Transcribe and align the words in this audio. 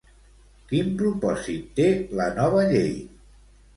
Quin 0.71 0.87
propòsit 1.01 1.69
té 1.81 1.87
la 2.21 2.29
nova 2.41 2.65
llei? 2.73 2.93